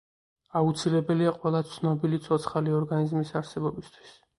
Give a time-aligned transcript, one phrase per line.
[0.61, 4.23] აუცილებელია ყველა ცნობილი ცოცხალი ორგანიზმის არსებობისთვის.